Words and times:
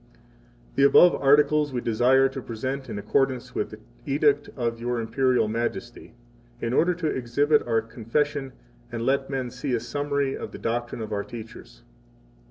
6 0.09 0.17
The 0.77 0.83
above 0.83 1.13
articles 1.13 1.71
we 1.71 1.79
desire 1.79 2.27
to 2.27 2.41
present 2.41 2.89
in 2.89 2.97
accordance 2.97 3.53
with 3.53 3.69
the 3.69 3.79
edict 4.03 4.49
of 4.57 4.79
Your 4.79 4.99
Imperial 4.99 5.47
Majesty, 5.47 6.15
in 6.59 6.73
order 6.73 6.95
to 6.95 7.05
exhibit 7.05 7.61
our 7.67 7.83
Confession 7.83 8.53
and 8.91 9.05
let 9.05 9.29
men 9.29 9.51
see 9.51 9.75
a 9.75 9.79
summary 9.79 10.35
of 10.35 10.53
the 10.53 10.57
doctrine 10.57 11.03
of 11.03 11.11
our 11.13 11.23
teachers. 11.23 11.83